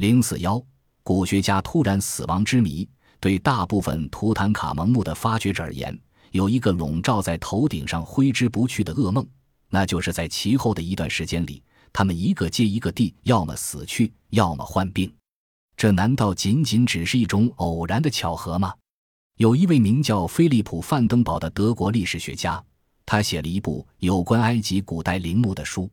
[0.00, 0.58] 零四幺，
[1.02, 2.88] 古学家突然死亡之谜，
[3.20, 5.94] 对大部分图坦卡蒙墓的发掘者而言，
[6.30, 9.28] 有一个笼罩在头顶上挥之不去的噩梦，
[9.68, 15.12] 那就是在其后的一段时间里，他们一个接一个地，要么死去，要么患病。
[15.76, 18.72] 这难道仅仅只是一种偶然的巧合吗？
[19.36, 22.64] 有一位名叫菲利普·范登堡的德国历史学家，
[23.04, 25.90] 他写了一部有关埃及古代陵墓的书，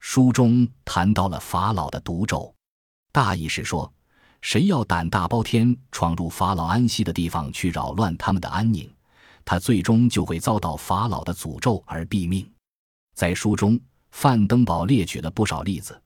[0.00, 2.54] 书中谈到了法老的毒咒，
[3.12, 3.92] 大意是说，
[4.40, 8.90] 谁要胆大包天闯入法老安息的地方去扰乱他们的安宁，
[9.44, 12.50] 他最终就会遭到法老的诅咒而毙命。
[13.14, 13.78] 在书中，
[14.10, 16.02] 范登堡列举了不少例子，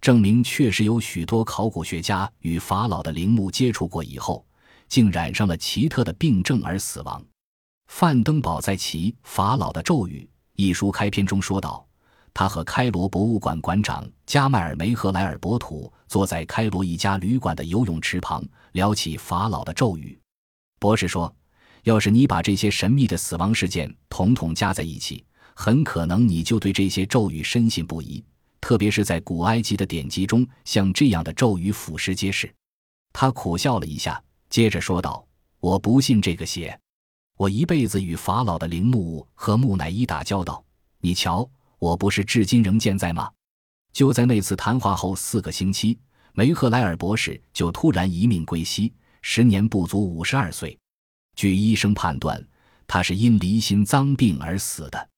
[0.00, 4.46] 证明确实有许多考古学家与法老的陵墓接触过以后。
[4.90, 7.24] 竟染上了奇特的病症而死亡。
[7.86, 11.86] 范登堡在其《法老的咒语》一书开篇中说道
[12.32, 20.18] ：“他和开罗博物馆馆长加迈尔梅赫莱尔博图坐在开罗一家旅馆的游泳池旁，聊起法老的咒语。
[20.78, 21.34] 博士说，
[21.82, 28.24] 要是你把这些神秘的死亡事件统统加在一起，很可能你就对这些咒语深信不疑。
[28.60, 32.52] 特别是在古埃及的典籍中，像这样的咒语俯拾皆是。”
[33.12, 34.22] 他苦笑了一下。
[34.48, 35.24] 接着说道
[35.60, 36.78] ：“我不信这个邪，
[37.36, 40.64] 我一辈子与法老的陵墓和木乃伊打交道。
[41.00, 41.48] 你瞧，
[41.80, 43.28] 我不是至今仍健在吗？”
[43.92, 45.98] 就在那次谈话后四个星期，
[46.32, 50.78] 梅赫莱尔博士就突然一命归西，时年不足五十二岁。
[51.34, 52.40] 据医生判断，
[52.86, 55.08] 他是因离心脏病而死的。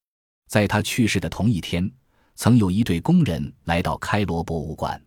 [0.48, 1.90] 在他去世的同一天，
[2.34, 4.98] 曾有一队工人来到开罗博物馆，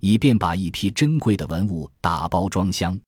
[0.00, 2.98] 以便把一批珍贵的文物打包装箱。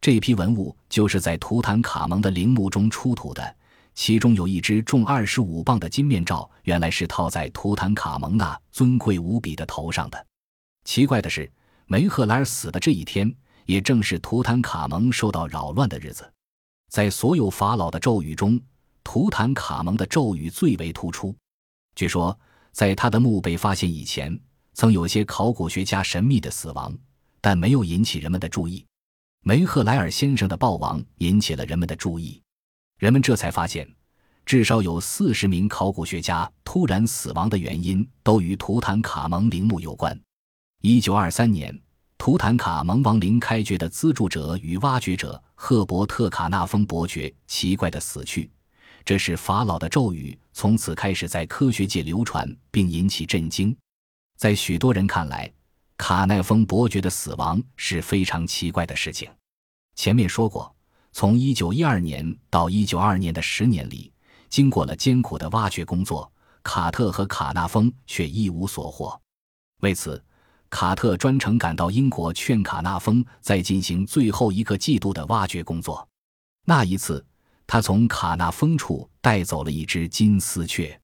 [0.00, 3.56] 这批文物就是在图坦卡蒙的陵墓中出土的，
[3.94, 10.26] 其中有一只重二十五磅的金面罩，原来是套在图坦卡蒙那尊贵无比的头上的。
[10.84, 11.50] 奇怪的是，
[11.86, 13.34] 梅赫莱尔死的这一天，
[13.66, 16.30] 也正是图坦卡蒙受到扰乱的日子。
[16.90, 18.60] 在所有法老的咒语中，
[19.02, 21.34] 图坦卡蒙的咒语最为突出。
[21.94, 22.38] 据说，
[22.72, 24.38] 在他的墓被发现以前，
[24.74, 26.92] 曾有些考古学家神秘的死亡，
[27.40, 28.84] 但没有引起人们的注意。
[29.42, 32.42] 梅赫莱尔先生的暴亡引起了人们的注意，
[32.98, 33.88] 人们这才发现，
[34.46, 40.18] 至少有四十名考古学家突然死亡的原因都与图坦卡蒙陵墓有关。
[40.82, 41.78] 一九二三年，
[42.18, 48.50] 图坦卡蒙王陵开掘的资助者与挖掘者赫伯特卡纳丰伯爵奇怪的死去，
[49.04, 53.76] 这是法老的咒语从此开始在科学界流传并引起震惊。
[54.36, 55.50] 在许多人看来，
[55.96, 59.28] 卡奈丰伯爵的死亡是非常奇怪的事情。
[59.94, 60.74] 前面说过，
[61.14, 64.12] 从1912年到1922年的十年里，
[64.48, 66.30] 经过了艰苦的挖掘工作，
[66.64, 69.18] 卡特和卡纳峰却一无所获。
[69.82, 70.20] 为此，
[70.68, 76.06] 卡特专程赶到英国劝卡纳峰再进行最后一个季度的挖掘工作。
[76.66, 77.24] 那一次，
[77.64, 81.00] 他从卡纳峰处带走了一只金丝雀。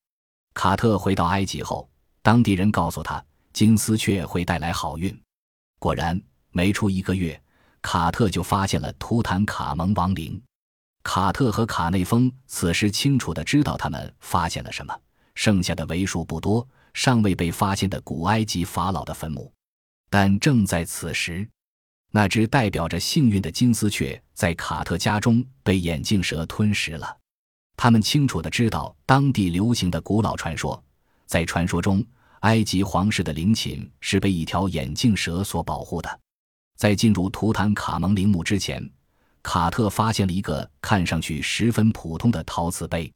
[0.54, 1.88] 卡特回到埃及后，
[2.20, 3.24] 当地人告诉他。
[3.52, 5.16] 金丝雀会带来好运。
[5.78, 6.20] 果然，
[6.50, 7.40] 没出一个月，
[7.82, 10.40] 卡特就发现了图坦卡蒙亡灵。
[11.02, 14.94] 卡特和卡内丰此时清楚的知道他们发现了什么：
[15.34, 19.52] 剩下的为数不多、尚未被发现的古埃及法老的坟墓。
[20.08, 21.48] 但正在此时，
[22.10, 27.16] 那只代表着幸运的金丝雀在卡特家中被眼镜蛇吞食了。
[27.76, 30.82] 他们清楚的知道当地流行的古老传说，
[31.26, 32.04] 在传说中。
[32.40, 36.20] 埃及皇室的陵寝是被一条眼镜蛇所保护的。
[36.80, 38.82] 在进入图坦卡蒙陵墓之前，
[39.42, 43.12] 卡特发现了一个看上去十分普通的陶瓷碑，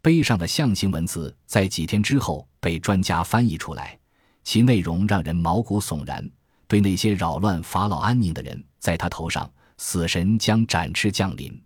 [0.00, 3.98] 碑上的象形文字在几天之后被专家翻译出来，
[4.44, 6.26] 其内容让人毛骨悚然。
[6.66, 11.62] 对那些扰乱法老安宁的人，在他头上，死神将展翅降临。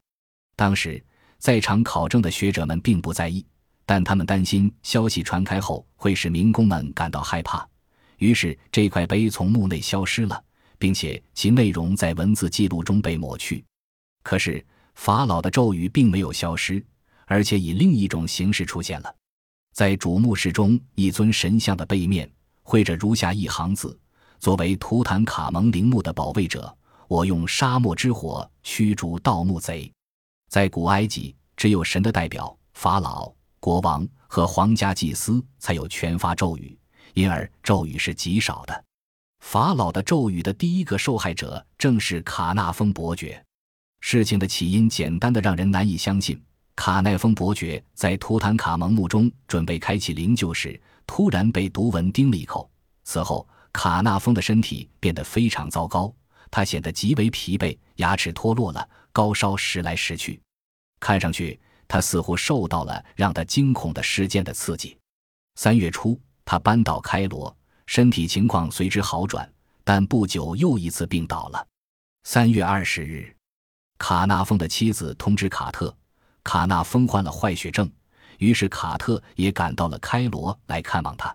[0.57, 1.01] 当时
[1.39, 3.47] 在场考证的学者们并不在意。
[3.89, 7.65] 但他们担心消息传开后会使民工们感到害怕，
[8.19, 10.43] 于是这块碑从墓内消失了，
[10.78, 13.65] 并且其内容在文字记录中被抹去。
[14.22, 14.65] 可是
[14.95, 16.84] 法老的咒语并没有消失，
[17.27, 19.15] 而且以另一种形式出现了。
[19.72, 22.30] 在主墓室中，一尊神像的背面
[22.62, 23.98] 绘着如下一行字
[24.41, 26.74] ：“作为图坦卡蒙陵墓的保卫者，
[27.09, 29.92] 我用沙漠之火驱逐盗墓贼。”
[30.48, 33.34] 在古埃及，只有神的代表法老。
[33.59, 36.78] 国王和皇家祭司才有权发咒语，
[37.15, 38.84] 因而咒语是极少的。
[39.41, 43.42] 法老的咒语的第一个受害者正是卡纳丰伯爵。
[44.00, 46.41] 事情的起因简单的让人难以相信：
[46.74, 52.71] 卡奈丰伯爵在图坦卡蒙墓中准备开启灵柩时，突然被毒蚊叮了一口。
[53.04, 56.12] 此后，卡纳丰的身体变得非常糟糕，
[56.50, 60.41] 他显得极为疲惫，牙齿脱落了，高烧时来时去，
[61.00, 61.59] 看上去
[61.89, 64.98] 他似乎受到了让他惊恐的事件的刺激。
[65.54, 67.56] 三月初，他搬到开罗，
[67.86, 69.50] 身体情况随之好转，
[69.83, 71.66] 但不久又一次病倒了。
[72.24, 73.34] 三月二十日，
[73.98, 75.97] 卡纳峰的妻子通知卡特，
[76.42, 77.91] 卡纳峰患了坏血症，
[78.38, 81.34] 于是卡特也赶到了开罗来看望他。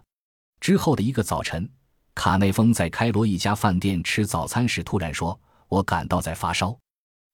[0.59, 1.69] 之后的一个早晨。
[2.13, 5.39] 卡内峰在开罗一家饭店吃早餐时，突然说
[5.69, 6.77] ：“我感到在发烧。”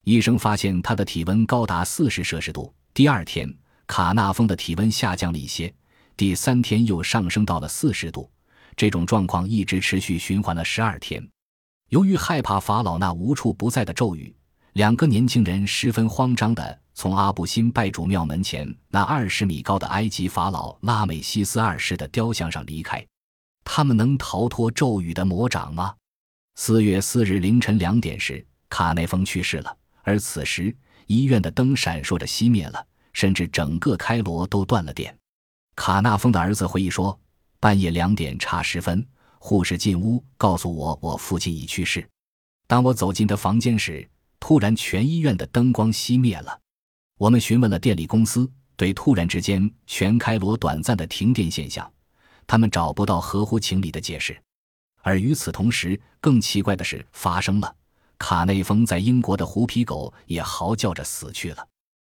[0.06, 2.72] 医生发现他的体温高达四十摄氏度。
[2.94, 3.52] 第二天，
[3.88, 5.74] 卡纳峰的体温下降了一些，
[6.16, 8.32] 第三天又上升到了四十度。
[8.78, 11.28] 这种状况一直持续循环了十二天。
[11.90, 14.34] 由于害怕法老那无处不在的咒语，
[14.74, 23.04] 两个年轻人十分慌张地从阿布辛拜主庙门前那二十米高的埃及法老拉美西斯二世的雕像上离开。
[23.64, 25.94] 他们能逃脱咒语的魔掌吗？
[26.56, 29.78] 四月四日凌晨两点时，卡内丰去世了。
[30.04, 30.74] 而此时，
[31.08, 35.18] 医院的灯闪烁着熄灭了，甚至整个开罗都断了电。
[35.76, 37.20] 卡纳丰的儿子回忆说
[37.60, 39.06] ：“半夜两点差十分，
[39.40, 42.08] 护士进屋告诉我，我父亲已去世。
[42.68, 44.08] 当我走进他房间时，
[44.40, 46.60] 突然全医院的灯光熄灭了。
[47.18, 51.92] 我们询问了电力公司，对突然之间全开罗短暂的停电现象。”
[52.50, 54.42] 他们找不到合乎情理的解释，
[55.02, 57.76] 而与此同时，更奇怪的事发生了：
[58.18, 61.68] 卡内丰在英国的狐皮狗也嚎叫着死去了。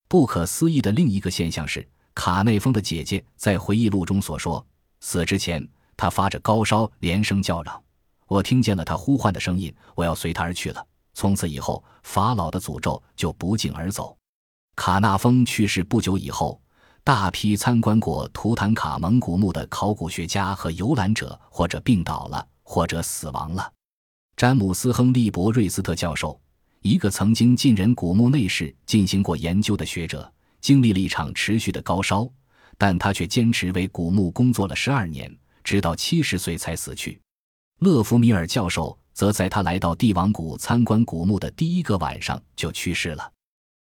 [0.07, 4.67] 不可思议的另一个现象是，卡内丰的姐姐在回忆录中所说，
[5.01, 5.67] 死之前
[5.97, 7.83] 他发着高烧，连声叫嚷
[8.27, 14.17] ：“我听见了他呼唤的声音，我要随他而去了。”从此以后，法老的诅咒就不胫而走。
[14.77, 16.61] 卡纳峰去世不久以后。
[17.05, 23.73] 大批参观过图坦卡蒙古墓的考古学家和游览者，或者病倒了，或者死亡了。
[24.37, 26.39] 詹姆斯·亨利·伯瑞斯特教授，
[26.83, 30.31] 一个曾经进人古墓内室进行过研究的学者，
[30.61, 32.29] 经历了一场持续的高烧，
[32.79, 35.31] 但他却坚持为古墓工作了十二年，
[35.63, 37.21] 直到七十岁才死去。
[37.81, 43.33] 勒弗米尔教授则在他来到帝王谷参观古墓的第一个晚上就去世了。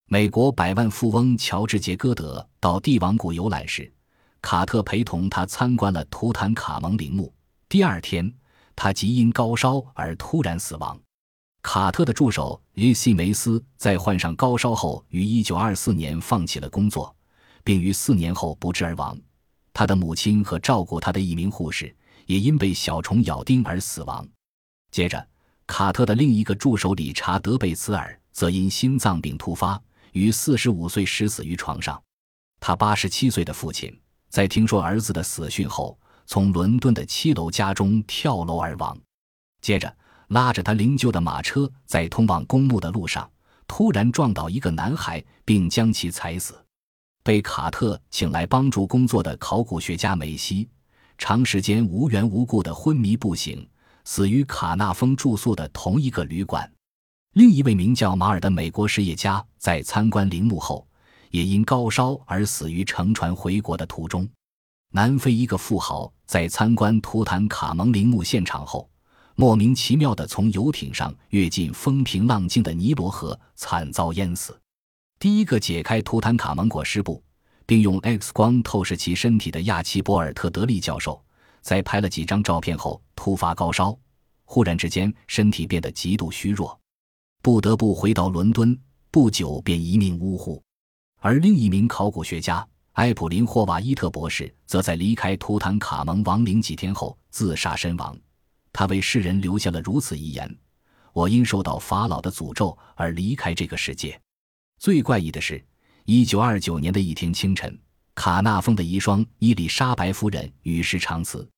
[0.08, 3.92] 美国百万富翁乔治·杰戈德到帝王谷游览时，
[4.42, 7.34] 卡特陪同他参观了图坦卡蒙陵墓。
[7.68, 8.32] 第二天，
[8.76, 11.00] 他即因高烧而突然死亡。
[11.64, 17.15] 卡特的助手约西梅斯在患上高烧后，于1924年放弃了工作，
[17.66, 19.20] 并于四年后不治而亡。
[19.74, 21.94] 他的母亲和照顾他的一名护士
[22.28, 24.26] 也因被小虫咬叮而死亡。
[24.90, 25.28] 接着，
[25.68, 29.82] 卡特的另一个助手理查德·贝茨尔则因心脏病突发。
[30.14, 32.02] 于四十五岁时死于床上，
[32.62, 33.94] 他八十七岁的父亲
[34.30, 38.98] 在听说儿子的死讯后，从伦敦的七楼家中跳楼而亡。
[39.60, 39.94] 接着，
[40.30, 43.30] 拉着他灵柩的马车在通往公墓的路上
[43.68, 46.65] 突然撞倒一个男孩，并将其踩死。
[47.26, 50.70] 被卡特请来帮助工作的考古学家梅西，
[51.18, 53.68] 长时间无缘无故的昏迷不醒，
[54.04, 56.72] 死于卡纳峰住宿的同一个旅馆。
[57.34, 60.88] 另一位名叫马尔的美国实业家在参观陵墓后，
[61.32, 64.30] 也因高烧而死于乘船回国的途中。
[64.92, 68.88] 南非一个富豪在参观图坦卡蒙陵墓现场后，
[69.34, 74.56] 莫名其妙地从游艇上跃进风平浪静的尼罗河，惨遭淹死。
[75.18, 77.24] 第一个解开图坦卡蒙裹尸布，
[77.66, 81.24] 并用 X 光透视其身体的亚奇博尔特德利教授，
[81.62, 83.98] 在拍了几张照片后突发高烧，
[84.44, 86.80] 忽然之间身体变得极度虚弱。
[87.42, 88.78] 不得不回到伦敦，
[89.12, 90.62] 不久便一命呜呼。
[91.20, 98.16] 而另一名考古学家埃普林霍瓦伊特博士，则在离开图坦卡蒙亡灵几天后自杀身亡。
[98.72, 100.58] 他为世人留下了如此遗言
[101.14, 104.20] ：“我因受到法老的诅咒而离开这个世界。”
[104.78, 105.64] 最怪异的是，
[106.08, 107.76] 一九二九年的一天清晨，
[108.14, 111.50] 卡纳峰的遗孀伊丽莎白夫人与世长辞，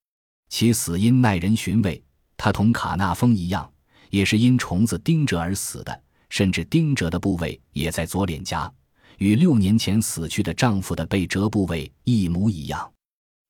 [0.48, 2.02] 其死因耐人寻味。
[2.38, 3.70] 她同卡纳峰一样。
[4.10, 8.72] 也是因虫子叮蛰而死的，甚至叮蛰的部位也在左脸颊，
[9.18, 12.90] 与六年前死去的丈夫的被折部位一模一样。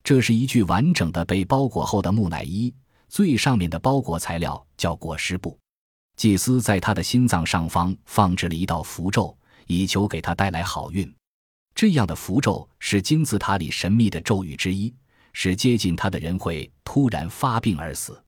[0.02, 2.74] 这是一具完整的被包裹后的木乃伊，
[3.08, 5.56] 最上面的包裹材料叫裹尸布。
[6.16, 11.14] 祭司在他的心脏上方放置了一道符咒，以求给他带来好运。
[11.74, 14.92] 这样的符咒是金字塔里神秘的咒语之一，
[15.32, 18.20] 使接近他的人会突然发病而死。